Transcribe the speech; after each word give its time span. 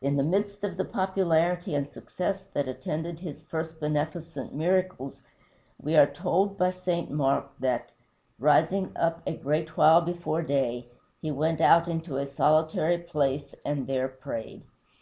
In 0.00 0.16
the 0.16 0.22
midst 0.22 0.64
of 0.64 0.78
the 0.78 0.86
popularity 0.86 1.74
and 1.74 1.86
success 1.86 2.44
that 2.54 2.66
attended 2.66 3.20
his 3.20 3.42
first 3.42 3.78
beneficent 3.78 4.54
miracles, 4.54 5.20
we 5.78 5.94
are 5.98 6.06
told 6.10 6.56
by 6.56 6.70
St. 6.70 7.10
Mark 7.10 7.50
that, 7.58 7.90
"rising 8.38 8.92
up 8.96 9.20
a 9.26 9.36
great 9.36 9.76
while 9.76 10.00
before 10.00 10.40
day, 10.40 10.88
he 11.20 11.30
went 11.30 11.60
out 11.60 11.88
into 11.88 12.16
a 12.16 12.26
solitary 12.26 12.96
place 12.96 13.54
and 13.66 13.86
there 13.86 14.08
prayed." 14.08 14.62